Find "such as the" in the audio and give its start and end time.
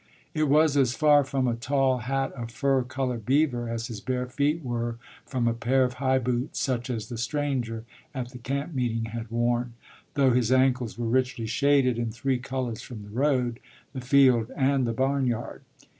6.59-7.19